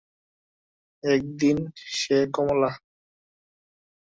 একদিন 1.03 1.57
সে- 1.93 2.29
কমলা। 2.33 2.71